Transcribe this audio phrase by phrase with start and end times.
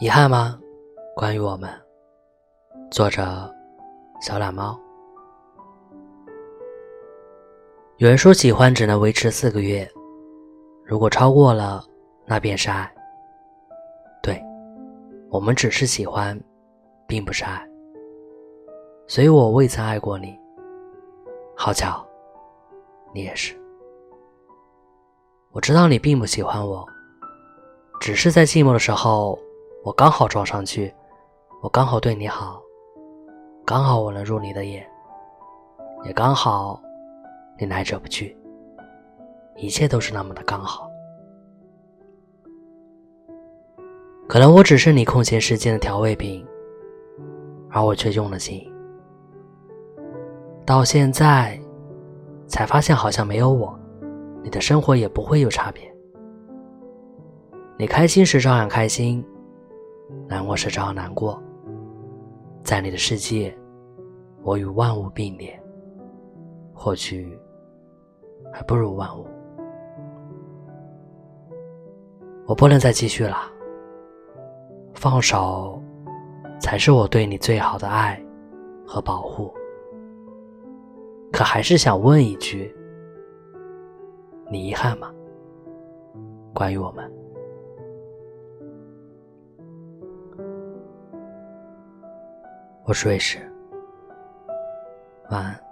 [0.00, 0.58] 遗憾吗？
[1.14, 1.70] 关于我们，
[2.90, 3.54] 作者
[4.22, 4.80] 小懒猫。
[7.98, 9.86] 有人说，喜欢只能维持四个月，
[10.86, 11.84] 如果超过了，
[12.24, 12.90] 那便是爱。
[14.22, 14.42] 对，
[15.28, 16.40] 我们只是喜欢，
[17.06, 17.62] 并不是爱。
[19.06, 20.34] 所以我未曾爱过你。
[21.54, 22.02] 好巧，
[23.12, 23.54] 你也是。
[25.52, 26.88] 我知道你并不喜欢我，
[28.00, 29.38] 只是在寂寞的时候。
[29.82, 30.92] 我刚好撞上去，
[31.62, 32.60] 我刚好对你好，
[33.64, 34.86] 刚好我能入你的眼，
[36.04, 36.78] 也刚好
[37.58, 38.36] 你来者不拒，
[39.56, 40.86] 一切都是那么的刚好。
[44.28, 46.46] 可能我只是你空闲时间的调味品，
[47.70, 48.70] 而我却用了心。
[50.66, 51.58] 到现在
[52.46, 53.76] 才发现，好像没有我，
[54.42, 55.90] 你的生活也不会有差别。
[57.78, 59.24] 你开心时照样开心。
[60.28, 61.42] 难过时照样难过，
[62.62, 63.56] 在你的世界，
[64.42, 65.60] 我与万物并列，
[66.72, 67.38] 或许
[68.52, 69.26] 还不如万物。
[72.46, 73.36] 我不能再继续了，
[74.94, 75.80] 放手，
[76.60, 78.20] 才是我对你最好的爱
[78.86, 79.52] 和保护。
[81.32, 82.74] 可还是想问一句：
[84.50, 85.12] 你遗憾吗？
[86.52, 87.19] 关于我们。
[92.90, 93.38] 我睡时，
[95.28, 95.69] 晚安。